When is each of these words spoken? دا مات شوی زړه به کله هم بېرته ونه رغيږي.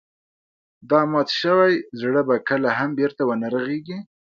دا 0.89 0.99
مات 1.11 1.29
شوی 1.41 1.73
زړه 2.01 2.21
به 2.27 2.35
کله 2.49 2.69
هم 2.77 2.89
بېرته 2.99 3.21
ونه 3.25 3.47
رغيږي. 3.55 3.99